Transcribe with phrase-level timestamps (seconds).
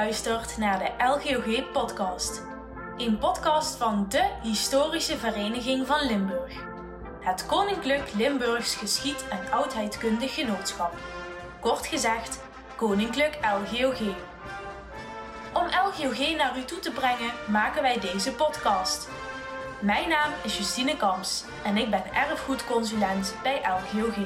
[0.00, 2.42] luistert naar de LGOG podcast.
[2.96, 6.52] Een podcast van de Historische Vereniging van Limburg.
[7.20, 10.94] Het Koninklijk Limburgs Geschied- en Oudheidkundig Genootschap.
[11.60, 12.40] Kort gezegd,
[12.76, 14.00] Koninklijk LGOG.
[15.52, 19.08] Om LGOG naar u toe te brengen maken wij deze podcast.
[19.80, 24.16] Mijn naam is Justine Kamps en ik ben erfgoedconsulent bij LGOG.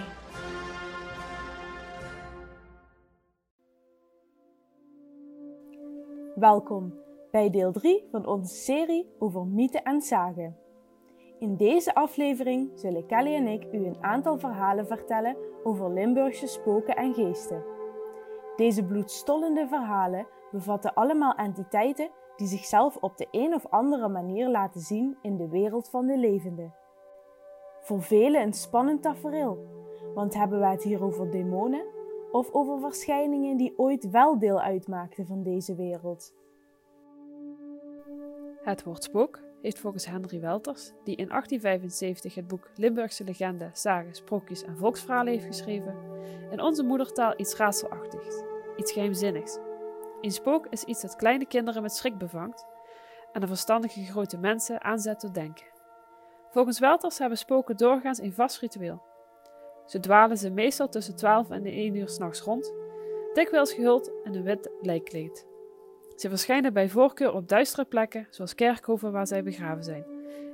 [6.35, 6.95] Welkom
[7.31, 10.57] bij deel 3 van onze serie over mythen en zagen.
[11.39, 16.97] In deze aflevering zullen Kelly en ik u een aantal verhalen vertellen over Limburgse spoken
[16.97, 17.65] en geesten.
[18.57, 24.81] Deze bloedstollende verhalen bevatten allemaal entiteiten die zichzelf op de een of andere manier laten
[24.81, 26.75] zien in de wereld van de levenden.
[27.81, 29.59] Voor velen een spannend tafereel,
[30.15, 31.85] want hebben we het hier over demonen
[32.35, 36.35] of over verschijningen die ooit wel deel uitmaakten van deze wereld?
[38.63, 44.15] Het woord spook heeft volgens Henry Welters, die in 1875 het boek Limburgse legende, zagen,
[44.15, 45.97] sprookjes en volksverhalen heeft geschreven,
[46.51, 48.43] in onze moedertaal iets raadselachtigs,
[48.77, 49.59] iets geheimzinnigs.
[50.21, 52.67] Een spook is iets dat kleine kinderen met schrik bevangt
[53.33, 55.67] en de verstandige grote mensen aanzet tot denken.
[56.51, 59.14] Volgens Welters hebben spoken doorgaans een vast ritueel.
[59.87, 62.73] Ze dwalen ze meestal tussen 12 en 1 uur s'nachts rond,
[63.33, 65.47] dikwijls gehuld in een wit lijkkleed.
[66.17, 70.05] Ze verschijnen bij voorkeur op duistere plekken, zoals kerkhoven waar zij begraven zijn,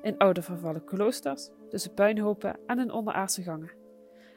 [0.02, 3.72] in oude vervallen kloosters, tussen puinhopen en in onderaardse gangen.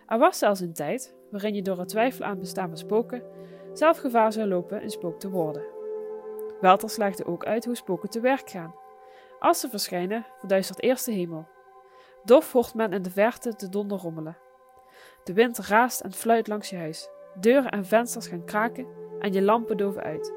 [0.07, 3.23] Er was zelfs een tijd waarin je door het twijfelen aan bestaande spoken
[3.73, 5.63] zelf gevaar zou lopen een spook te worden.
[6.61, 8.75] Welters legde ook uit hoe spoken te werk gaan.
[9.39, 11.47] Als ze verschijnen, verduistert eerst de hemel.
[12.23, 14.37] Dof hoort men in de verte de donder rommelen.
[15.23, 17.09] De wind raast en fluit langs je huis.
[17.39, 18.87] Deuren en vensters gaan kraken
[19.19, 20.33] en je lampen doven uit.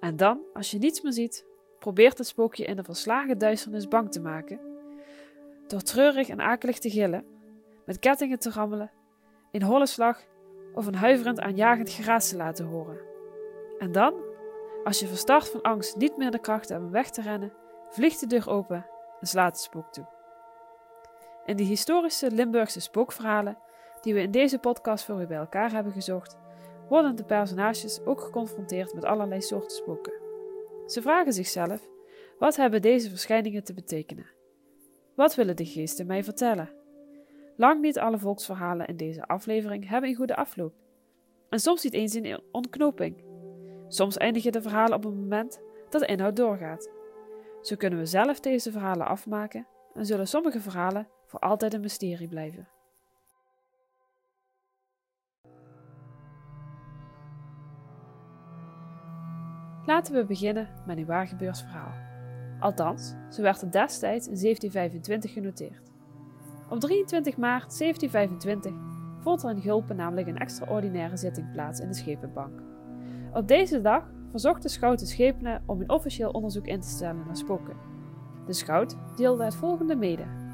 [0.00, 1.46] En dan, als je niets meer ziet,
[1.78, 4.60] probeert het spookje in de verslagen duisternis bang te maken.
[5.66, 7.24] Door treurig en akelig te gillen,
[7.84, 8.90] met kettingen te rammelen,
[9.50, 10.24] in holle slag
[10.74, 12.98] of een huiverend aanjagend geraas te laten horen.
[13.78, 14.14] En dan,
[14.84, 17.52] als je verstart van angst niet meer de kracht hebt om weg te rennen,
[17.88, 18.86] vliegt de deur open
[19.20, 20.15] en slaat het spook toe.
[21.46, 23.58] In de historische Limburgse spookverhalen,
[24.00, 26.36] die we in deze podcast voor u bij elkaar hebben gezocht,
[26.88, 30.12] worden de personages ook geconfronteerd met allerlei soorten spoken.
[30.86, 31.88] Ze vragen zichzelf:
[32.38, 34.26] wat hebben deze verschijningen te betekenen?
[35.14, 36.70] Wat willen de geesten mij vertellen?
[37.56, 40.74] Lang niet alle volksverhalen in deze aflevering hebben een goede afloop.
[41.48, 43.24] En soms niet eens een ontknoping.
[43.88, 46.90] Soms eindigen de verhalen op een moment dat de inhoud doorgaat.
[47.62, 52.28] Zo kunnen we zelf deze verhalen afmaken en zullen sommige verhalen voor altijd een mysterie
[52.28, 52.68] blijven.
[59.86, 61.92] Laten we beginnen met een waargebeurd verhaal.
[62.60, 65.92] Althans, zo werd het destijds in 1725 genoteerd.
[66.68, 68.72] Op 23 maart 1725
[69.20, 72.62] vond er in Gulpen namelijk een extraordinaire zitting plaats in de Schepenbank.
[73.32, 77.26] Op deze dag verzocht de schout de schepenen om een officieel onderzoek in te stellen
[77.26, 77.76] naar spoken.
[78.46, 80.45] De schout deelde het volgende mede.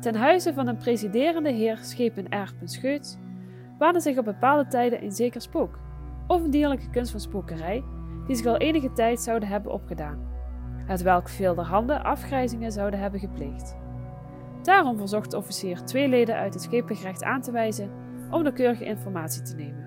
[0.00, 2.52] Ten huize van een presiderende heer Schepen R.
[3.78, 5.78] Waande zich op bepaalde tijden een zeker spook,
[6.26, 7.84] of een dierlijke kunst van spokerij,
[8.26, 10.28] die zich al enige tijd zouden hebben opgedaan,
[10.86, 13.76] het welk veel der handen afgrijzingen zouden hebben gepleegd.
[14.62, 17.90] Daarom verzocht de officier twee leden uit het schepengerecht aan te wijzen
[18.30, 19.86] om de keurige informatie te nemen.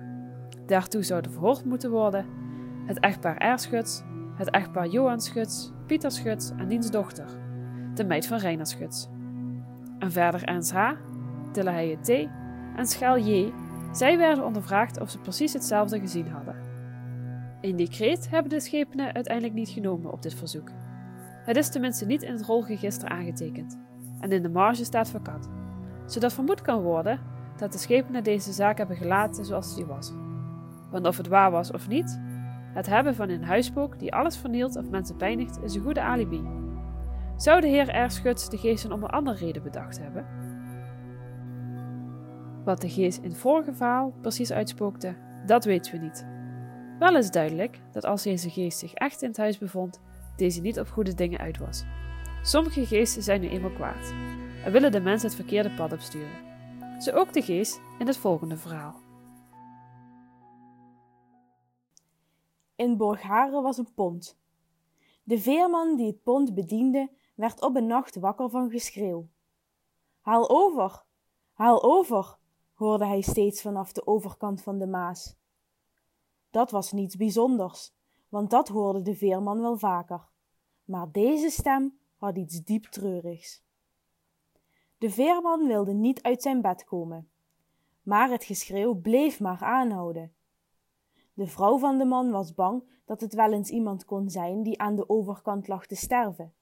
[0.66, 2.26] Daartoe zouden verhoord moeten worden
[2.86, 4.02] het echtpaar Erschuts,
[4.34, 7.26] het echtpaar Johan Schuts, Pieter Schuts en diens dochter,
[7.94, 9.08] de meid van Reiner Schuts.
[10.02, 10.90] En verder Ernst H.,
[12.02, 12.08] T.
[12.76, 13.52] en Schaal J.
[13.92, 16.56] Zij werden ondervraagd of ze precies hetzelfde gezien hadden.
[17.60, 20.70] Een decreet hebben de schepenen uiteindelijk niet genomen op dit verzoek.
[21.44, 23.78] Het is tenminste niet in het rolregister aangetekend
[24.20, 25.48] en in de marge staat vakant,
[26.06, 27.20] zodat vermoed kan worden
[27.56, 30.12] dat de schepenen deze zaak hebben gelaten zoals die was.
[30.90, 32.20] Want of het waar was of niet,
[32.74, 36.61] het hebben van een huispook die alles vernielt of mensen pijnigt is een goede alibi.
[37.42, 38.10] Zou de heer R.
[38.10, 40.26] Schuts de geesten om een andere reden bedacht hebben?
[42.64, 45.16] Wat de geest in het vorige verhaal precies uitspookte,
[45.46, 46.26] dat weten we niet.
[46.98, 50.00] Wel is duidelijk dat als deze geest zich echt in het huis bevond,
[50.36, 51.84] deze niet op goede dingen uit was.
[52.42, 54.14] Sommige geesten zijn nu eenmaal kwaad
[54.64, 56.40] en willen de mens het verkeerde pad opsturen.
[56.98, 59.00] Zo ook de geest in het volgende verhaal.
[62.76, 64.38] In Borgharen was een pont.
[65.24, 69.28] De veerman die het pont bediende, werd op een nacht wakker van geschreeuw.
[70.20, 71.04] Haal over,
[71.52, 72.36] haal over,
[72.74, 75.36] hoorde hij steeds vanaf de overkant van de Maas.
[76.50, 77.94] Dat was niets bijzonders,
[78.28, 80.28] want dat hoorde de veerman wel vaker.
[80.84, 83.64] Maar deze stem had iets diep treurigs.
[84.98, 87.30] De veerman wilde niet uit zijn bed komen,
[88.02, 90.34] maar het geschreeuw bleef maar aanhouden.
[91.34, 94.80] De vrouw van de man was bang dat het wel eens iemand kon zijn die
[94.80, 96.54] aan de overkant lag te sterven.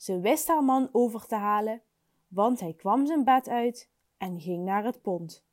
[0.00, 1.82] Ze wist haar man over te halen,
[2.28, 5.44] want hij kwam zijn bed uit en ging naar het pont.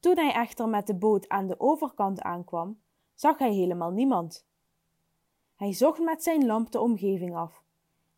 [0.00, 2.80] Toen hij echter met de boot aan de overkant aankwam,
[3.14, 4.46] zag hij helemaal niemand.
[5.54, 7.62] Hij zocht met zijn lamp de omgeving af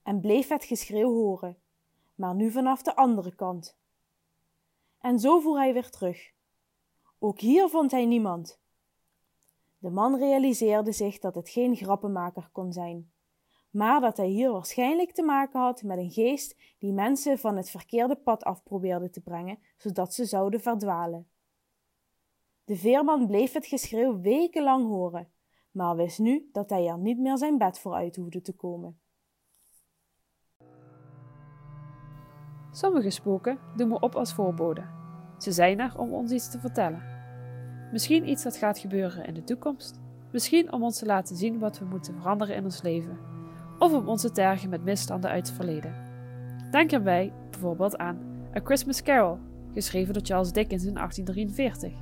[0.03, 1.59] en bleef het geschreeuw horen,
[2.15, 3.79] maar nu vanaf de andere kant.
[4.99, 6.33] En zo voer hij weer terug.
[7.19, 8.61] Ook hier vond hij niemand.
[9.79, 13.13] De man realiseerde zich dat het geen grappenmaker kon zijn,
[13.79, 17.71] maar dat hij hier waarschijnlijk te maken had met een geest die mensen van het
[17.71, 21.29] verkeerde pad af probeerde te brengen, zodat ze zouden verdwalen.
[22.65, 25.29] De veerman bleef het geschreeuw wekenlang horen,
[25.71, 29.01] maar wist nu dat hij er niet meer zijn bed voor uit hoefde te komen.
[32.71, 34.91] Sommige spoken doen we op als voorboden.
[35.39, 37.03] Ze zijn er om ons iets te vertellen.
[37.93, 40.01] Misschien iets dat gaat gebeuren in de toekomst,
[40.33, 43.37] misschien om ons te laten zien wat we moeten veranderen in ons leven,
[43.79, 45.95] of om ons te tergen met misstanden uit het verleden.
[46.71, 48.19] Denk erbij bijvoorbeeld aan
[48.57, 49.39] A Christmas Carol,
[49.73, 51.93] geschreven door Charles Dickens in 1843.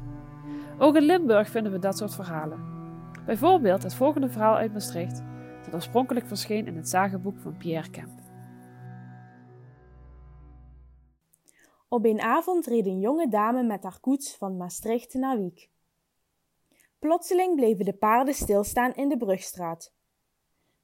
[0.78, 2.60] Ook in Limburg vinden we dat soort verhalen.
[3.26, 5.22] Bijvoorbeeld het volgende verhaal uit Maastricht,
[5.64, 8.20] dat oorspronkelijk verscheen in het zagenboek van Pierre Kemp.
[11.88, 15.70] Op een avond reed een jonge dame met haar koets van Maastricht naar Wiek.
[16.98, 19.95] Plotseling bleven de paarden stilstaan in de brugstraat.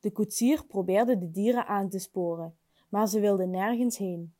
[0.03, 2.59] De koetsier probeerde de dieren aan te sporen,
[2.89, 4.35] maar ze wilden nergens heen.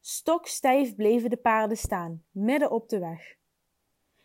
[0.00, 3.36] Stokstijf bleven de paarden staan, midden op de weg.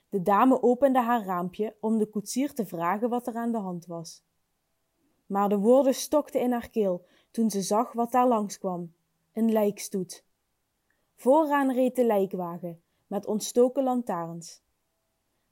[0.09, 3.85] De dame opende haar raampje om de koetsier te vragen wat er aan de hand
[3.85, 4.23] was.
[5.25, 8.93] Maar de woorden stokten in haar keel toen ze zag wat daar langskwam:
[9.33, 10.25] een lijkstoet.
[11.15, 14.63] Vooraan reed de lijkwagen met ontstoken lantaarns.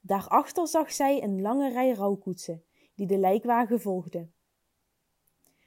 [0.00, 2.64] Daarachter zag zij een lange rij rouwkoetsen
[2.94, 4.34] die de lijkwagen volgden.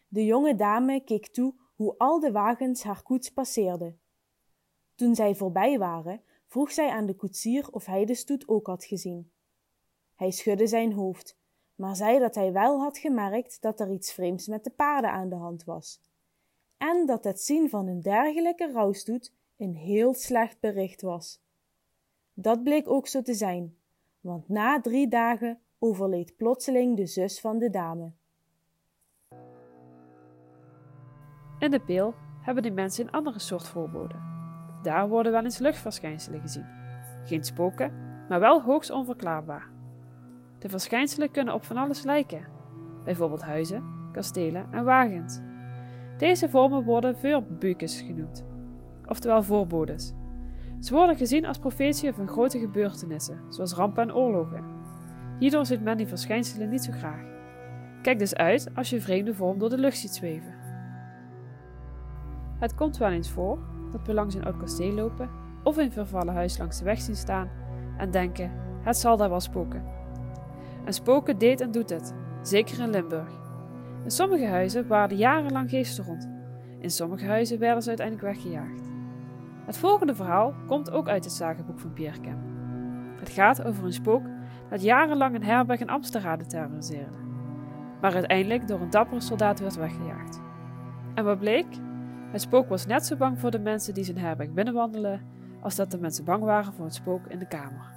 [0.08, 4.00] De jonge dame keek toe hoe al de wagens haar koets passeerden.
[4.96, 8.86] Toen zij voorbij waren, vroeg zij aan de koetsier of hij de stoet ook had
[8.86, 9.32] gezien.
[10.16, 11.38] Hij schudde zijn hoofd,
[11.76, 15.30] maar zei dat hij wel had gemerkt dat er iets vreemds met de paarden aan
[15.30, 16.02] de hand was,
[16.78, 21.42] en dat het zien van een dergelijke rouwstoet een heel slecht bericht was.
[22.34, 23.78] Dat bleek ook zo te zijn,
[24.20, 28.12] want na drie dagen overleed plotseling de zus van de dame.
[31.60, 34.22] In de peel hebben die mensen een andere soort voorboden.
[34.82, 36.66] Daar worden wel eens luchtverschijnselen gezien.
[37.26, 37.92] Geen spoken,
[38.30, 39.70] maar wel hoogst onverklaarbaar.
[40.60, 42.48] De verschijnselen kunnen op van alles lijken,
[43.04, 45.40] bijvoorbeeld huizen, kastelen en wagens.
[46.18, 48.46] Deze vormen worden vuurbukes genoemd,
[49.06, 50.14] oftewel voorbodes.
[50.80, 54.64] Ze worden gezien als profetieën van grote gebeurtenissen, zoals rampen en oorlogen.
[55.40, 57.26] Hierdoor ziet men die verschijnselen niet zo graag.
[58.02, 60.57] Kijk dus uit als je vreemde vorm door de lucht ziet zweven.
[62.60, 63.58] Het komt wel eens voor
[63.92, 65.30] dat we langs een oud kasteel lopen
[65.64, 67.50] of een vervallen huis langs de weg zien staan
[67.98, 69.84] en denken: het zal daar wel spoken.
[70.86, 73.32] En spoken deed en doet het, zeker in Limburg.
[74.04, 76.30] In sommige huizen waren jarenlang geesten rond.
[76.80, 78.90] In sommige huizen werden ze uiteindelijk weggejaagd.
[79.66, 82.42] Het volgende verhaal komt ook uit het zagenboek van Pierre Kemp.
[83.20, 84.24] Het gaat over een spook
[84.70, 87.18] dat jarenlang een herberg in Amsterdam terroriseerde,
[88.02, 90.42] maar uiteindelijk door een dappere soldaat werd weggejaagd.
[91.14, 91.66] En wat bleek?
[92.32, 95.28] Het spook was net zo bang voor de mensen die zijn herberg binnenwandelen,
[95.62, 97.96] als dat de mensen bang waren voor het spook in de kamer.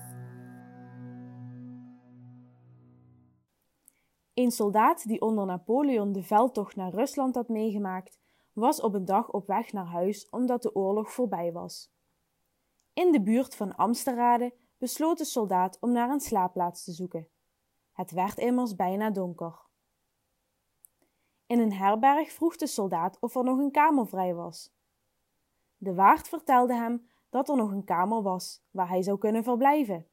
[4.34, 8.18] Een soldaat die onder Napoleon de veldtocht naar Rusland had meegemaakt,
[8.52, 11.92] was op een dag op weg naar huis omdat de oorlog voorbij was.
[12.92, 17.28] In de buurt van Amsterrade besloot de soldaat om naar een slaapplaats te zoeken.
[17.92, 19.69] Het werd immers bijna donker.
[21.50, 24.72] In een herberg vroeg de soldaat of er nog een kamer vrij was.
[25.76, 30.06] De waard vertelde hem dat er nog een kamer was waar hij zou kunnen verblijven.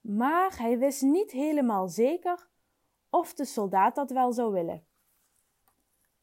[0.00, 2.48] Maar hij wist niet helemaal zeker
[3.10, 4.86] of de soldaat dat wel zou willen.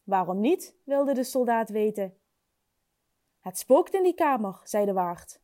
[0.03, 0.75] Waarom niet?
[0.83, 2.17] wilde de soldaat weten.
[3.39, 5.41] Het spookt in die kamer, zei de waard.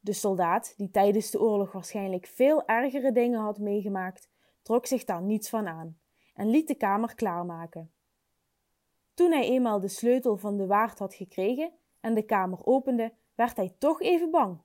[0.00, 4.28] De soldaat, die tijdens de oorlog waarschijnlijk veel ergere dingen had meegemaakt,
[4.62, 6.00] trok zich daar niets van aan
[6.32, 7.92] en liet de kamer klaarmaken.
[9.14, 13.56] Toen hij eenmaal de sleutel van de waard had gekregen en de kamer opende, werd
[13.56, 14.60] hij toch even bang.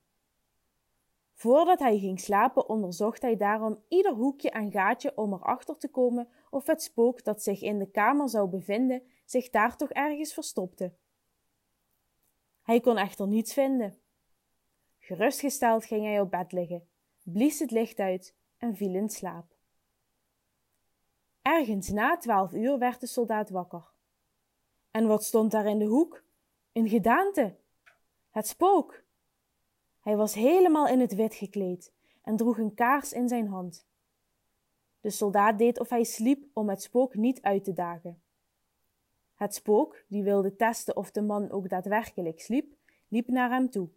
[1.34, 6.30] Voordat hij ging slapen onderzocht hij daarom ieder hoekje en gaatje om erachter te komen
[6.50, 10.94] of het spook dat zich in de kamer zou bevinden zich daar toch ergens verstopte.
[12.62, 14.00] Hij kon echter niets vinden.
[15.00, 16.88] Gerustgesteld ging hij op bed liggen,
[17.24, 19.57] blies het licht uit en viel in slaap.
[21.48, 23.92] Ergens na twaalf uur werd de soldaat wakker.
[24.92, 26.24] En wat stond daar in de hoek?
[26.72, 27.56] Een gedaante.
[28.30, 29.04] Het spook.
[30.00, 33.88] Hij was helemaal in het wit gekleed en droeg een kaars in zijn hand.
[35.02, 38.22] De soldaat deed of hij sliep om het spook niet uit te dagen.
[39.36, 42.76] Het spook, die wilde testen of de man ook daadwerkelijk sliep,
[43.08, 43.90] liep naar hem toe.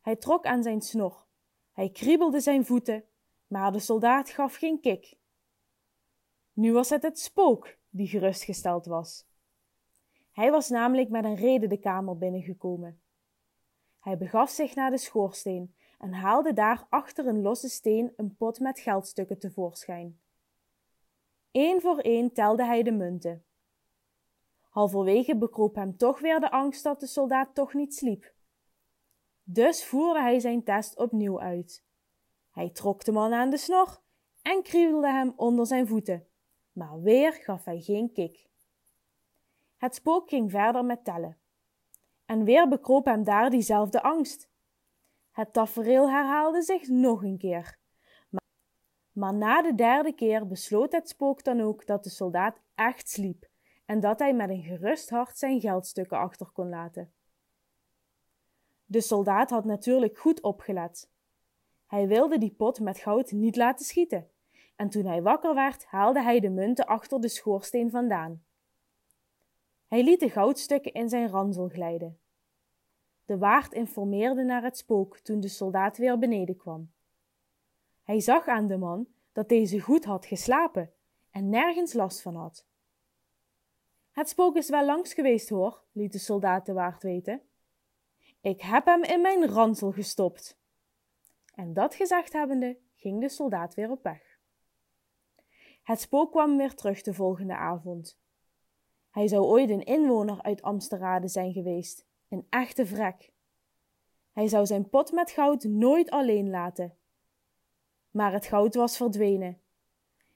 [0.00, 1.26] Hij trok aan zijn snor,
[1.72, 3.04] hij kriebelde zijn voeten,
[3.46, 5.16] maar de soldaat gaf geen kik.
[6.56, 9.26] Nu was het het spook die gerustgesteld was.
[10.32, 13.00] Hij was namelijk met een reden de kamer binnengekomen.
[14.00, 18.60] Hij begaf zich naar de schoorsteen en haalde daar achter een losse steen een pot
[18.60, 20.20] met geldstukken tevoorschijn.
[21.52, 23.44] Eén voor één telde hij de munten.
[24.68, 28.34] Halverwege bekroop hem toch weer de angst dat de soldaat toch niet sliep.
[29.42, 31.84] Dus voerde hij zijn test opnieuw uit.
[32.50, 34.00] Hij trok de man aan de snor
[34.42, 36.26] en kriebelde hem onder zijn voeten,
[36.76, 38.48] maar weer gaf hij geen kik.
[39.76, 41.38] Het spook ging verder met tellen.
[42.26, 44.48] En weer bekroop hem daar diezelfde angst.
[45.30, 47.78] Het tafereel herhaalde zich nog een keer.
[48.28, 48.42] Maar,
[49.12, 53.48] maar na de derde keer besloot het spook dan ook dat de soldaat echt sliep
[53.84, 57.12] en dat hij met een gerust hart zijn geldstukken achter kon laten.
[58.84, 61.10] De soldaat had natuurlijk goed opgelet.
[61.86, 64.30] Hij wilde die pot met goud niet laten schieten,
[64.76, 68.44] en toen hij wakker werd, haalde hij de munten achter de schoorsteen vandaan.
[69.86, 72.18] Hij liet de goudstukken in zijn ransel glijden.
[73.24, 76.90] De waard informeerde naar het spook toen de soldaat weer beneden kwam.
[78.02, 80.92] Hij zag aan de man dat deze goed had geslapen
[81.30, 82.66] en nergens last van had.
[84.10, 87.42] Het spook is wel langs geweest, hoor, liet de soldaat de waard weten.
[88.40, 90.58] Ik heb hem in mijn ransel gestopt.
[91.54, 94.25] En dat gezegd hebbende, ging de soldaat weer op weg.
[95.86, 98.18] Het spook kwam weer terug de volgende avond.
[99.10, 103.32] Hij zou ooit een inwoner uit Amsterrade zijn geweest, een echte vrek.
[104.32, 106.96] Hij zou zijn pot met goud nooit alleen laten.
[108.10, 109.60] Maar het goud was verdwenen.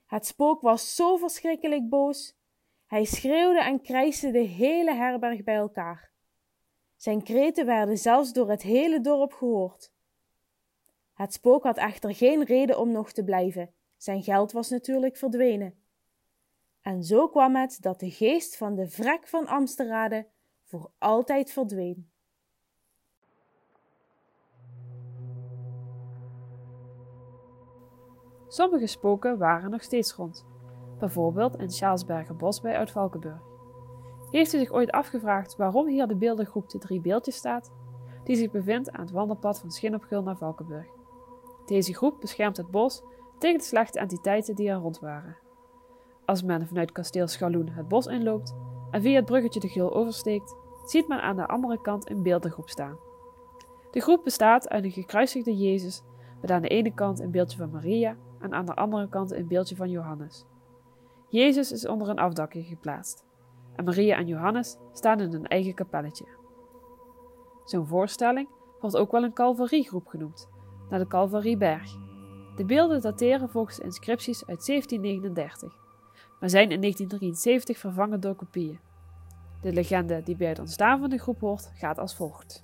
[0.05, 2.37] Het spook was zo verschrikkelijk boos.
[2.85, 6.11] Hij schreeuwde en krijste de hele herberg bij elkaar.
[6.95, 9.91] Zijn kreten werden zelfs door het hele dorp gehoord.
[11.13, 13.73] Het spook had echter geen reden om nog te blijven.
[14.01, 15.73] Zijn geld was natuurlijk verdwenen.
[16.81, 20.27] En zo kwam het dat de geest van de vrek van Amsterrade
[20.63, 22.09] voor altijd verdween.
[28.47, 30.45] Sommige spoken waren nog steeds rond,
[30.99, 33.41] bijvoorbeeld in Sjaalsberger Bos bij Oud-Valkenburg.
[34.31, 37.71] Heeft u zich ooit afgevraagd waarom hier de beeldengroep De Drie Beeldjes staat,
[38.23, 40.87] die zich bevindt aan het wandelpad van Schinopgul naar Valkenburg?
[41.65, 43.03] Deze groep beschermt het bos
[43.41, 45.37] tegen de slechte entiteiten die er rond waren.
[46.25, 48.55] Als men vanuit kasteel Schaloen het bos inloopt
[48.91, 50.55] en via het bruggetje de Gul oversteekt,
[50.85, 52.97] ziet men aan de andere kant een beeldengroep staan.
[53.91, 56.01] De groep bestaat uit een gekruisigde Jezus
[56.41, 59.47] met aan de ene kant een beeldje van Maria en aan de andere kant een
[59.47, 60.45] beeldje van Johannes.
[61.29, 63.25] Jezus is onder een afdakje geplaatst
[63.75, 66.25] en Maria en Johannes staan in een eigen kapelletje.
[67.65, 70.49] Zo'n voorstelling wordt ook wel een calvariegroep genoemd,
[70.89, 72.10] naar de Calvarieberg.
[72.55, 75.73] De beelden dateren volgens inscripties uit 1739,
[76.39, 78.79] maar zijn in 1973 vervangen door kopieën.
[79.61, 82.59] De legende die bij het ontstaan van de groep hoort, gaat als volgt.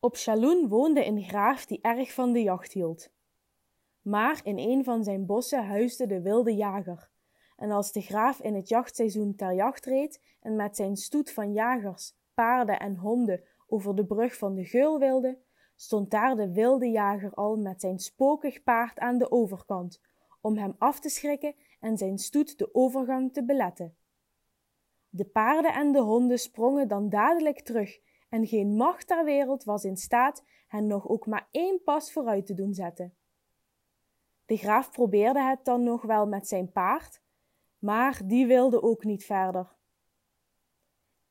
[0.00, 3.10] Op Chaloen woonde een graaf die erg van de jacht hield.
[4.02, 7.08] Maar in een van zijn bossen huisde de wilde jager.
[7.56, 11.52] En als de graaf in het jachtseizoen ter jacht reed en met zijn stoet van
[11.52, 15.38] jagers, paarden en honden over de brug van de geul wilde,
[15.76, 20.00] stond daar de wilde jager al met zijn spokig paard aan de overkant,
[20.40, 23.96] om hem af te schrikken en zijn stoet de overgang te beletten.
[25.08, 29.84] De paarden en de honden sprongen dan dadelijk terug, en geen macht ter wereld was
[29.84, 33.14] in staat hen nog ook maar één pas vooruit te doen zetten.
[34.46, 37.20] De graaf probeerde het dan nog wel met zijn paard,
[37.78, 39.75] maar die wilde ook niet verder.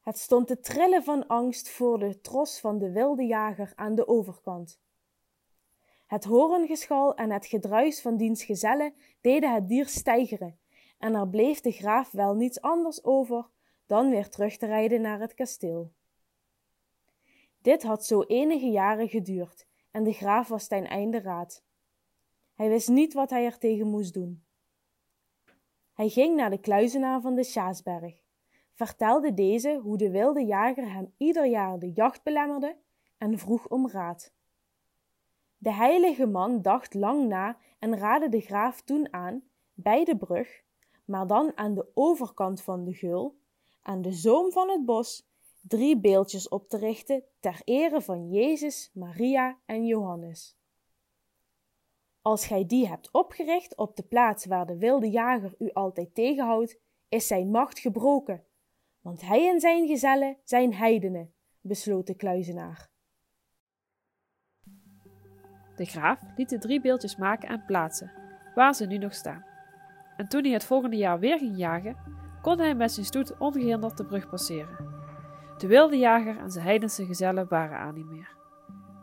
[0.05, 4.07] Het stond te trillen van angst voor de tros van de wilde jager aan de
[4.07, 4.79] overkant.
[6.05, 10.59] Het horengeschal en het gedruis van diens gezellen deden het dier stijgeren,
[10.97, 13.49] en er bleef de graaf wel niets anders over
[13.85, 15.91] dan weer terug te rijden naar het kasteel.
[17.61, 21.63] Dit had zo enige jaren geduurd en de graaf was ten einde raad.
[22.53, 24.43] Hij wist niet wat hij er tegen moest doen.
[25.93, 28.24] Hij ging naar de kluizenaar van de Sjaasberg,
[28.75, 32.75] vertelde deze hoe de wilde jager hem ieder jaar de jacht belemmerde
[33.17, 34.33] en vroeg om raad.
[35.57, 40.63] De heilige man dacht lang na en raadde de graaf toen aan bij de brug,
[41.05, 43.37] maar dan aan de overkant van de geul,
[43.81, 45.27] aan de zoom van het bos,
[45.61, 50.57] drie beeldjes op te richten ter ere van Jezus, Maria en Johannes.
[52.21, 56.79] Als gij die hebt opgericht op de plaats waar de wilde jager u altijd tegenhoudt,
[57.09, 58.43] is zijn macht gebroken,
[59.05, 62.87] want hij en zijn gezellen zijn heidenen, besloot de kluizenaar.
[65.75, 68.11] De graaf liet de drie beeldjes maken en plaatsen,
[68.55, 69.45] waar ze nu nog staan.
[70.17, 71.97] En toen hij het volgende jaar weer ging jagen,
[72.41, 74.77] kon hij met zijn stoet ongehinderd de brug passeren.
[75.57, 78.35] De wilde jager en zijn heidense gezellen waren aan niet meer.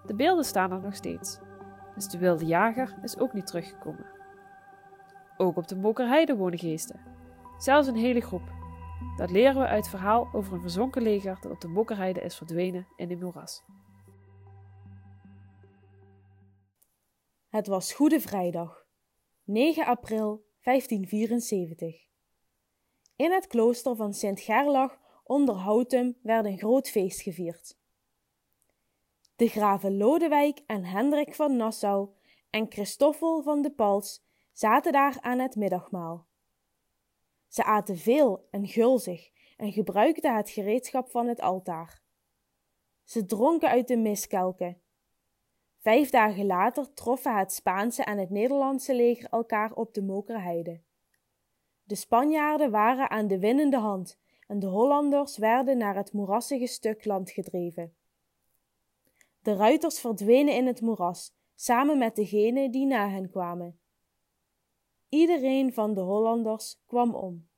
[0.07, 1.39] De beelden staan er nog steeds,
[1.95, 4.07] dus de wilde jager is ook niet teruggekomen.
[5.37, 7.01] Ook op de Mokerheide wonen geesten,
[7.59, 8.62] zelfs een hele groep.
[9.17, 12.37] Dat leren we uit het verhaal over een verzonken leger dat op de Mokerheide is
[12.37, 13.63] verdwenen in een moeras.
[17.49, 18.87] Het was Goede Vrijdag,
[19.45, 22.07] 9 april 1574.
[23.17, 27.79] In het klooster van Sint Gerlach onder Houtum werd een groot feest gevierd.
[29.37, 32.09] De graven Lodewijk en Hendrik van Nassau
[32.51, 36.27] en Christoffel van de Pals zaten daar aan het middagmaal.
[37.53, 42.03] Ze aten veel en gulzig en gebruikten het gereedschap van het altaar.
[43.05, 44.83] Ze dronken uit de miskelken
[45.83, 50.81] Vijf dagen later troffen het Spaanse en het Nederlandse leger elkaar op de Mokerheide.
[51.85, 57.05] De Spanjaarden waren aan de winnende hand en de Hollanders werden naar het moerassige stuk
[57.05, 57.95] land gedreven.
[59.43, 63.81] De ruiters verdwenen in het moeras, samen met degenen die na hen kwamen.
[65.13, 67.49] Iedereen van de Hollanders kwam om.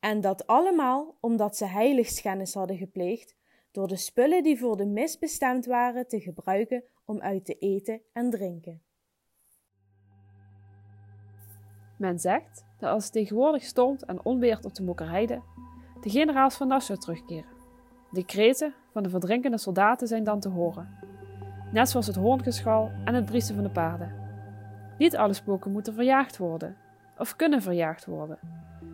[0.00, 3.36] En dat allemaal omdat ze heiligschennis hadden gepleegd
[3.70, 8.02] door de spullen die voor de mis bestemd waren te gebruiken om uit te eten
[8.12, 8.82] en drinken.
[11.96, 15.42] Men zegt dat als het tegenwoordig stormt en onweert op de Mokkerheide,
[16.00, 17.56] de generaals van Nassau terugkeren.
[18.10, 20.98] De kreten van de verdrinkende soldaten zijn dan te horen,
[21.72, 24.17] net zoals het hoorngeschal en het briezen van de paarden.
[24.98, 26.76] Niet alle spoken moeten verjaagd worden,
[27.18, 28.38] of kunnen verjaagd worden.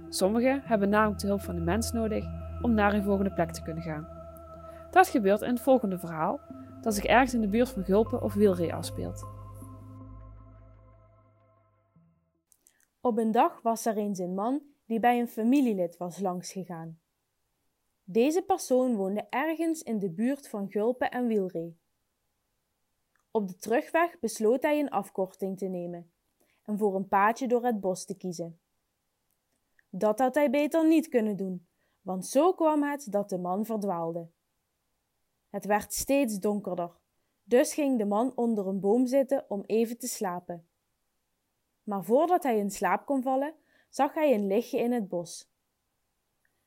[0.08, 2.24] Sommigen hebben namelijk de hulp van de mens nodig
[2.62, 4.08] om naar hun volgende plek te kunnen gaan.
[4.90, 6.40] Dat gebeurt in het volgende verhaal,
[6.80, 9.24] dat zich ergens in de buurt van Gulpen of Wielree afspeelt.
[13.00, 16.98] Op een dag was er eens een man die bij een familielid was langsgegaan.
[18.04, 21.78] Deze persoon woonde ergens in de buurt van Gulpen en Wielree.
[23.36, 26.12] Op de terugweg besloot hij een afkorting te nemen
[26.62, 28.60] en voor een paadje door het bos te kiezen.
[29.88, 31.66] Dat had hij beter niet kunnen doen,
[32.00, 34.28] want zo kwam het dat de man verdwaalde.
[35.48, 36.90] Het werd steeds donkerder,
[37.44, 40.68] dus ging de man onder een boom zitten om even te slapen.
[41.82, 43.54] Maar voordat hij in slaap kon vallen,
[43.88, 45.50] zag hij een lichtje in het bos.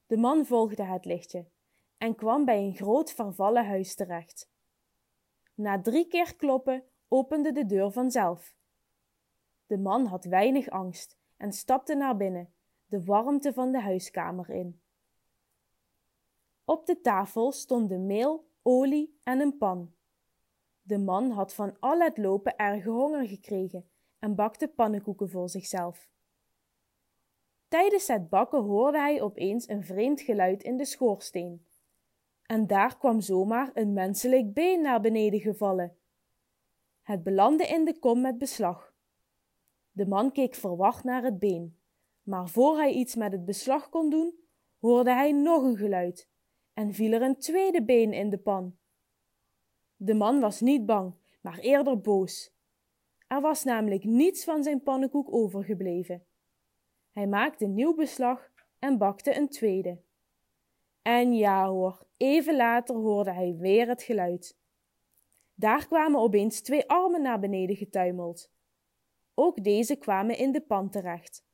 [0.06, 1.46] De man volgde het lichtje
[1.98, 4.50] en kwam bij een groot vervallen huis terecht.
[5.58, 8.56] Na drie keer kloppen opende de deur vanzelf.
[9.66, 12.54] De man had weinig angst en stapte naar binnen,
[12.86, 14.82] de warmte van de huiskamer in.
[16.66, 19.94] Op de tafel stonden meel olie en een pan.
[20.82, 23.90] De man had van al het lopen erge honger gekregen
[24.20, 26.10] en bakte pannenkoeken voor zichzelf.
[27.68, 31.66] Tijdens het bakken hoorde hij opeens een vreemd geluid in de schoorsteen.
[32.48, 35.96] En daar kwam zomaar een menselijk been naar beneden gevallen.
[37.02, 38.94] Het belandde in de kom met beslag.
[39.92, 41.78] De man keek verwacht naar het been,
[42.24, 44.34] maar voor hij iets met het beslag kon doen,
[44.80, 46.30] hoorde hij nog een geluid
[46.74, 48.78] en viel er een tweede been in de pan.
[49.96, 52.56] De man was niet bang, maar eerder boos.
[53.28, 56.26] Er was namelijk niets van zijn pannenkoek overgebleven.
[57.12, 59.98] Hij maakte nieuw beslag en bakte een tweede.
[61.08, 64.58] En ja hoor, even later hoorde hij weer het geluid.
[65.54, 68.52] Daar kwamen opeens twee armen naar beneden getuimeld.
[69.34, 71.46] Ook deze kwamen in de pan terecht.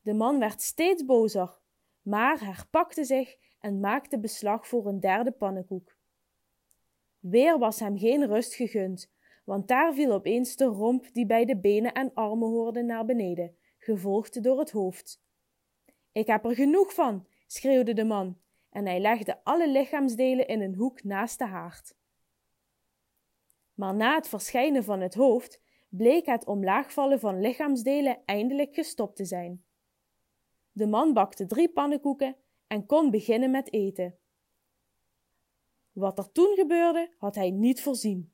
[0.00, 1.58] De man werd steeds bozer,
[2.02, 5.96] maar herpakte zich en maakte beslag voor een derde pannenkoek.
[7.18, 9.12] Weer was hem geen rust gegund,
[9.44, 13.56] want daar viel opeens de romp die bij de benen en armen hoorde naar beneden,
[13.78, 15.22] gevolgd door het hoofd.
[16.12, 18.40] Ik heb er genoeg van, schreeuwde de man,
[18.72, 21.94] en hij legde alle lichaamsdelen in een hoek naast de haard.
[23.74, 29.24] Maar na het verschijnen van het hoofd bleek het omlaagvallen van lichaamsdelen eindelijk gestopt te
[29.24, 29.64] zijn.
[30.72, 34.18] De man bakte drie pannenkoeken en kon beginnen met eten.
[35.92, 38.32] Wat er toen gebeurde, had hij niet voorzien.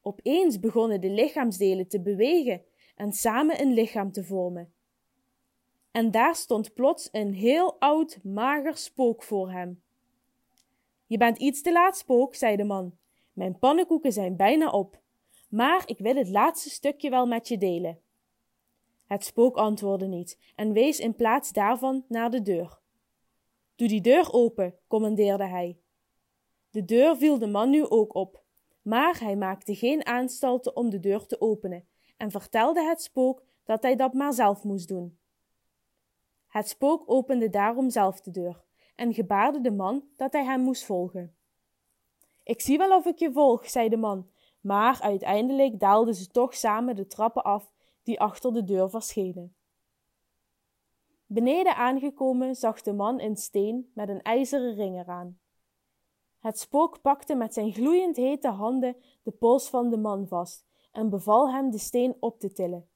[0.00, 4.74] Opeens begonnen de lichaamsdelen te bewegen en samen een lichaam te vormen.
[5.96, 9.82] En daar stond plots een heel oud, mager spook voor hem.
[11.06, 12.98] Je bent iets te laat, spook, zei de man.
[13.32, 15.00] Mijn pannenkoeken zijn bijna op,
[15.48, 18.00] maar ik wil het laatste stukje wel met je delen.
[19.06, 22.78] Het spook antwoordde niet en wees in plaats daarvan naar de deur.
[23.76, 25.78] Doe die deur open, commandeerde hij.
[26.70, 28.42] De deur viel de man nu ook op,
[28.82, 33.82] maar hij maakte geen aanstalten om de deur te openen en vertelde het spook dat
[33.82, 35.18] hij dat maar zelf moest doen.
[36.56, 38.64] Het spook opende daarom zelf de deur
[38.94, 41.36] en gebaarde de man dat hij hem moest volgen.
[42.42, 46.54] Ik zie wel of ik je volg, zei de man, maar uiteindelijk daalden ze toch
[46.54, 49.54] samen de trappen af die achter de deur verschenen.
[51.26, 55.38] Beneden aangekomen zag de man een steen met een ijzeren ring eraan.
[56.38, 61.08] Het spook pakte met zijn gloeiend hete handen de pols van de man vast en
[61.08, 62.88] beval hem de steen op te tillen.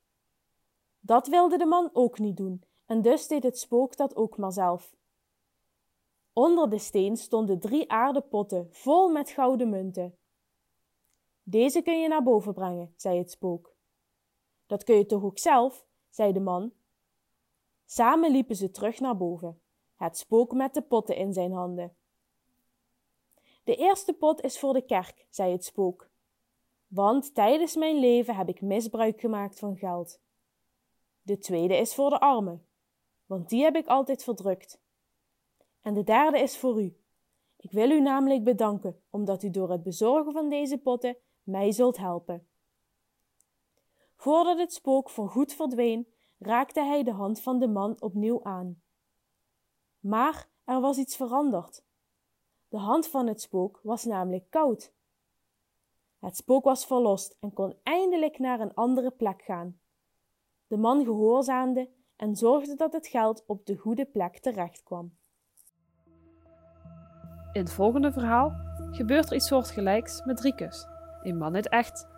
[1.00, 4.52] Dat wilde de man ook niet doen, en dus deed het spook dat ook maar
[4.52, 4.94] zelf.
[6.32, 10.16] Onder de steen stonden drie aarden potten vol met gouden munten.
[11.42, 13.74] Deze kun je naar boven brengen, zei het spook.
[14.66, 16.72] Dat kun je toch ook zelf, zei de man.
[17.84, 19.60] Samen liepen ze terug naar boven,
[19.96, 21.96] het spook met de potten in zijn handen.
[23.64, 26.10] De eerste pot is voor de kerk, zei het spook.
[26.86, 30.20] Want tijdens mijn leven heb ik misbruik gemaakt van geld.
[31.22, 32.64] De tweede is voor de armen,
[33.30, 34.80] want die heb ik altijd verdrukt.
[35.80, 36.96] En de derde is voor u.
[37.56, 41.96] Ik wil u namelijk bedanken, omdat u door het bezorgen van deze potten mij zult
[41.96, 42.46] helpen.
[44.16, 46.06] Voordat het spook voorgoed verdween,
[46.38, 48.82] raakte hij de hand van de man opnieuw aan.
[50.00, 51.82] Maar er was iets veranderd.
[52.68, 54.92] De hand van het spook was namelijk koud.
[56.18, 59.80] Het spook was verlost en kon eindelijk naar een andere plek gaan.
[60.66, 61.88] De man gehoorzaamde
[62.20, 65.16] en zorgde dat het geld op de goede plek terecht kwam.
[67.52, 68.52] In het volgende verhaal
[68.90, 70.86] gebeurt er iets soortgelijks met Rikus,
[71.22, 72.08] een man uit echt.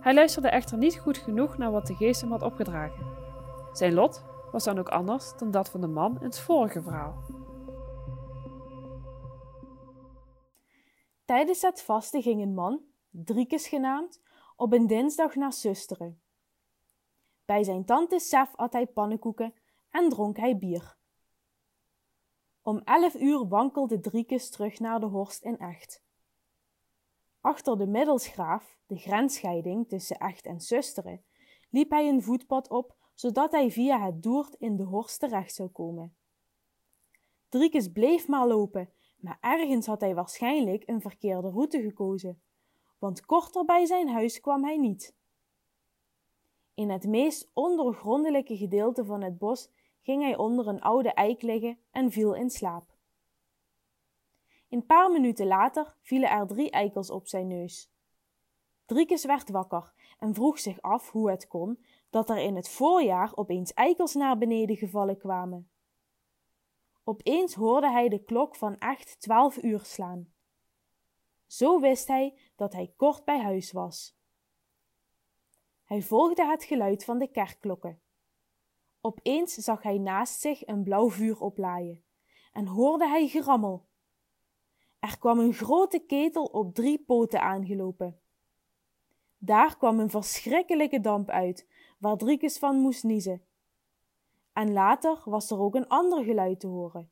[0.00, 3.06] Hij luisterde echter niet goed genoeg naar wat de geest hem had opgedragen.
[3.72, 7.14] Zijn lot was dan ook anders dan dat van de man in het vorige verhaal.
[11.24, 14.22] Tijdens het vasten ging een man, Driekes genaamd,
[14.56, 16.20] op een dinsdag naar zusteren.
[17.50, 19.54] Bij zijn tante Sef at hij pannenkoeken
[19.90, 20.96] en dronk hij bier.
[22.62, 26.02] Om elf uur wankelde Driekes terug naar de Horst in Echt.
[27.40, 31.24] Achter de middelsgraaf, de grensscheiding tussen Echt en Zusteren,
[31.70, 35.68] liep hij een voetpad op, zodat hij via het Doert in de Horst terecht zou
[35.68, 36.16] komen.
[37.48, 42.42] Driekes bleef maar lopen, maar ergens had hij waarschijnlijk een verkeerde route gekozen,
[42.98, 45.18] want korter bij zijn huis kwam hij niet.
[46.80, 49.70] In het meest ondergrondelijke gedeelte van het bos
[50.02, 52.96] ging hij onder een oude eik liggen en viel in slaap.
[54.68, 57.90] Een paar minuten later vielen er drie eikels op zijn neus.
[58.86, 63.32] Driekes werd wakker en vroeg zich af hoe het kon dat er in het voorjaar
[63.34, 65.70] opeens eikels naar beneden gevallen kwamen.
[67.04, 70.32] Opeens hoorde hij de klok van echt twaalf uur slaan.
[71.46, 74.18] Zo wist hij dat hij kort bij huis was.
[75.90, 78.00] Hij volgde het geluid van de kerkklokken.
[79.00, 82.02] Opeens zag hij naast zich een blauw vuur oplaaien
[82.52, 83.86] en hoorde hij gerammel.
[84.98, 88.20] Er kwam een grote ketel op drie poten aangelopen.
[89.38, 93.42] Daar kwam een verschrikkelijke damp uit, waar Driekes van moest niezen.
[94.52, 97.10] En later was er ook een ander geluid te horen.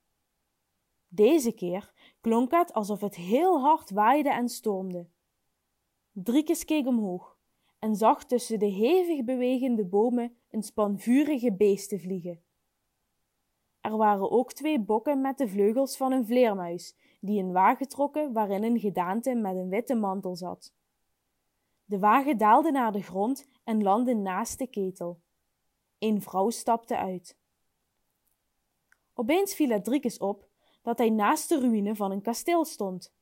[1.09, 5.07] Deze keer klonk het alsof het heel hard waaide en stormde.
[6.13, 7.38] Driekes keek omhoog
[7.79, 12.43] en zag tussen de hevig bewegende bomen een span vurige beesten vliegen.
[13.81, 18.33] Er waren ook twee bokken met de vleugels van een vleermuis, die een wagen trokken
[18.33, 20.73] waarin een gedaante met een witte mantel zat.
[21.85, 25.21] De wagen daalde naar de grond en landde naast de ketel.
[25.99, 27.37] Een vrouw stapte uit.
[29.15, 30.49] Opeens viel het Driekes op
[30.83, 33.15] dat hij naast de ruïne van een kasteel stond.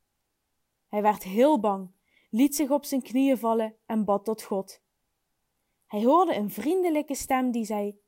[0.88, 1.90] Hij werd heel bang
[2.30, 4.82] liet zich op zijn knieën vallen en bad tot God.
[5.86, 8.00] Hij hoorde een vriendelijke stem die zei: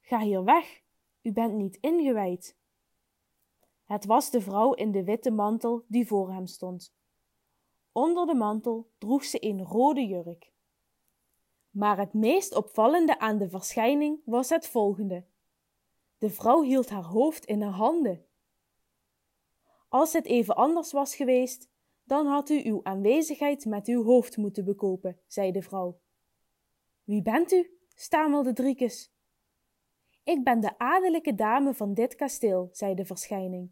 [0.00, 0.82] Ga hier weg,
[1.22, 2.58] u bent niet ingewijd.
[3.84, 6.94] Het was de vrouw in de witte mantel die voor hem stond.
[7.92, 10.52] Onder de mantel droeg ze een rode jurk.
[11.70, 15.24] Maar het meest opvallende aan de verschijning was het volgende.
[16.18, 18.26] De vrouw hield haar hoofd in haar handen.
[19.88, 21.69] Als het even anders was geweest,
[22.10, 25.98] dan had u uw aanwezigheid met uw hoofd moeten bekopen, zei de vrouw.
[27.04, 27.78] Wie bent u?
[27.94, 29.12] stamelde Driekes.
[30.24, 33.70] Ik ben de adellijke dame van dit kasteel, zei de verschijning.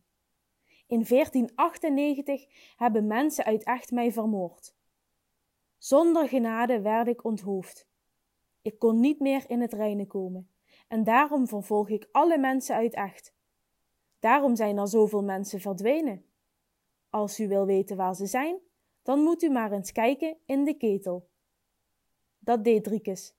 [0.87, 2.47] In 1498
[2.77, 4.75] hebben mensen uit echt mij vermoord.
[5.79, 7.89] Zonder genade werd ik onthoofd.
[8.63, 10.51] Ik kon niet meer in het reine komen,
[10.89, 13.35] en daarom vervolg ik alle mensen uit echt.
[14.19, 16.28] Daarom zijn er zoveel mensen verdwenen.
[17.11, 18.59] Als u wil weten waar ze zijn,
[19.03, 21.29] dan moet u maar eens kijken in de ketel.
[22.39, 23.37] Dat deed Driekes,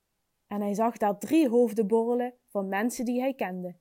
[0.47, 3.75] en hij zag daar drie hoofden borrelen van mensen die hij kende.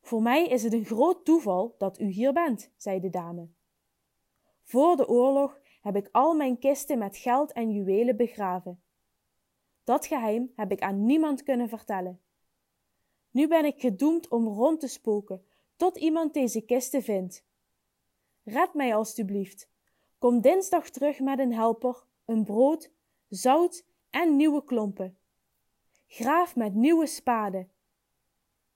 [0.00, 3.48] Voor mij is het een groot toeval dat u hier bent, zei de dame.
[4.62, 8.82] Voor de oorlog heb ik al mijn kisten met geld en juwelen begraven.
[9.84, 12.20] Dat geheim heb ik aan niemand kunnen vertellen.
[13.30, 15.44] Nu ben ik gedoemd om rond te spoken
[15.76, 17.45] tot iemand deze kisten vindt.
[18.48, 19.68] Red mij alstublieft.
[20.18, 22.92] Kom dinsdag terug met een helper, een brood,
[23.28, 25.18] zout en nieuwe klompen.
[26.06, 27.70] Graaf met nieuwe spaden.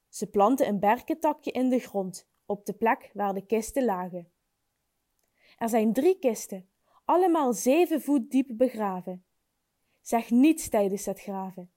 [0.09, 4.33] Ze planten een berkentakje in de grond, op de plek waar de kisten lagen.
[5.57, 6.69] Er zijn drie kisten,
[7.05, 9.25] allemaal zeven voet diep begraven.
[10.01, 11.71] Zeg niets tijdens het graven.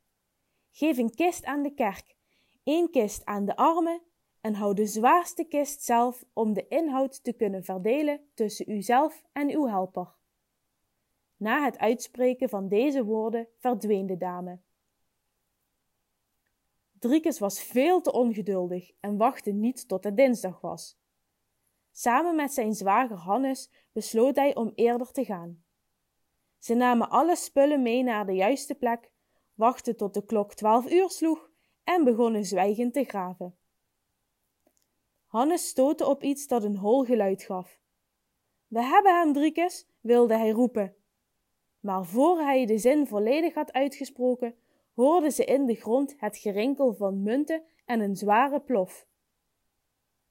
[0.71, 2.15] Geef een kist aan de kerk,
[2.63, 4.01] één kist aan de armen
[4.43, 9.49] en hou de zwaarste kist zelf om de inhoud te kunnen verdelen tussen uzelf en
[9.49, 10.15] uw helper.
[11.38, 14.60] Na het uitspreken van deze woorden verdween de dame.
[16.99, 20.97] Driekes was veel te ongeduldig en wachtte niet tot het dinsdag was.
[21.91, 25.63] Samen met zijn zwager Hannes besloot hij om eerder te gaan.
[26.58, 29.12] Ze namen alle spullen mee naar de juiste plek,
[29.53, 31.49] wachtten tot de klok twaalf uur sloeg
[31.84, 33.58] en begonnen zwijgend te graven.
[35.33, 37.79] Hannes stootte op iets dat een hol geluid gaf.
[38.67, 40.95] We hebben hem, Driekes, wilde hij roepen.
[41.79, 44.55] Maar voor hij de zin volledig had uitgesproken,
[44.93, 49.07] hoorden ze in de grond het gerinkel van munten en een zware plof.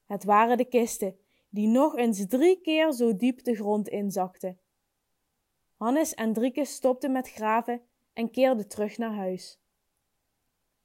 [0.07, 1.17] Het waren de kisten,
[1.49, 4.59] die nog eens drie keer zo diep de grond inzakten.
[5.77, 9.61] Hannes en Drieke stopten met graven en keerden terug naar huis.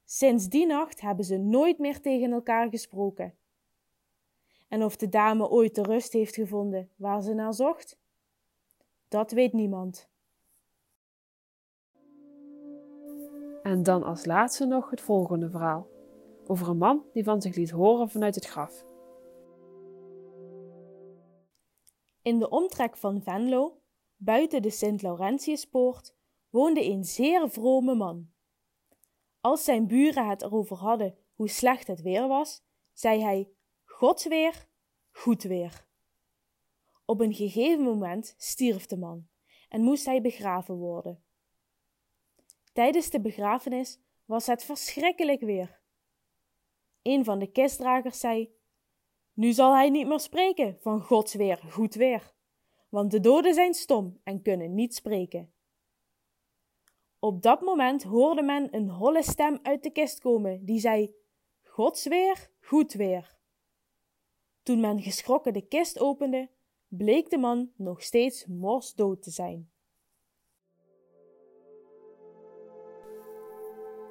[0.06, 3.38] Sinds die nacht hebben ze nooit meer tegen elkaar gesproken.
[4.68, 8.00] En of de dame ooit de rust heeft gevonden waar ze naar zocht,
[9.08, 10.10] dat weet niemand.
[13.64, 15.88] En dan als laatste nog het volgende verhaal.
[16.46, 18.86] Over een man die van zich liet horen vanuit het graf.
[22.22, 23.82] In de omtrek van Venlo,
[24.16, 26.16] buiten de Sint-Laurentiuspoort,
[26.50, 28.30] woonde een zeer vrome man.
[29.42, 33.50] Als zijn buren het erover hadden hoe slecht het weer was, zei hij:
[33.98, 34.68] Gods weer,
[35.12, 35.86] goed weer.
[37.06, 39.28] Op een gegeven moment stierf de man
[39.70, 41.24] en moest hij begraven worden.
[42.74, 45.80] Tijdens de begrafenis was het verschrikkelijk weer.
[47.02, 48.56] Een van de kistdragers zei:
[49.34, 52.34] Nu zal hij niet meer spreken van Gods weer, goed weer,
[52.90, 55.54] want de doden zijn stom en kunnen niet spreken.
[57.20, 61.16] Op dat moment hoorde men een holle stem uit de kist komen, die zei:
[61.64, 63.37] Gods weer, goed weer.
[64.68, 66.50] Toen men geschrokken de kist opende,
[66.88, 69.70] bleek de man nog steeds morsdood te zijn.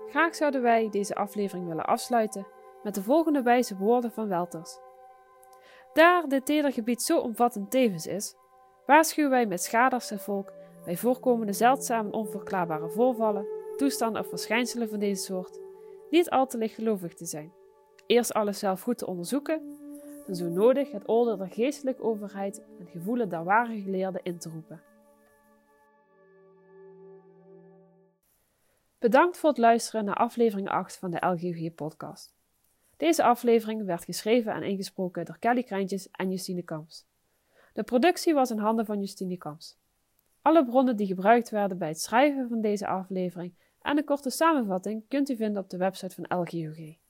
[0.09, 2.47] Graag zouden wij deze aflevering willen afsluiten
[2.83, 4.79] met de volgende wijze woorden van Welters.
[5.93, 8.35] Daar dit tedergebied zo omvattend tevens is,
[8.87, 10.53] waarschuwen wij met schaders het volk
[10.85, 15.61] bij voorkomende zeldzame onverklaarbare voorvallen, toestanden of verschijnselen van deze soort
[16.11, 17.53] niet al te lichtgelovig te zijn.
[18.07, 19.85] Eerst alles zelf goed te onderzoeken
[20.27, 24.49] en zo nodig het oordeel der geestelijke overheid en gevoelen der ware geleerden in te
[24.49, 24.83] roepen.
[28.99, 32.35] Bedankt voor het luisteren naar aflevering 8 van de LGG-podcast.
[32.97, 37.07] Deze aflevering werd geschreven en ingesproken door Kelly Krijntjes en Justine Kamps.
[37.73, 39.79] De productie was in handen van Justine Kamps.
[40.43, 45.09] Alle bronnen die gebruikt werden bij het schrijven van deze aflevering en een korte samenvatting
[45.09, 47.06] kunt u vinden op de website van LGOG.